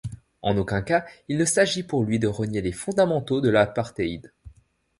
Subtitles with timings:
[0.41, 4.31] En aucun cas, il ne s'agit pour lui de renier les fondamentaux de l'apartheid.